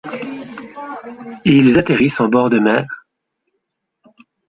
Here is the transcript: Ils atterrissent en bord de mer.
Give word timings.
Ils 1.45 1.77
atterrissent 1.77 2.21
en 2.21 2.27
bord 2.27 2.49
de 2.49 2.57
mer. 2.57 2.87